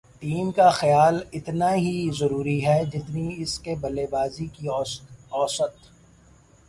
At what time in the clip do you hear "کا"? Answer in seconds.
0.51-0.69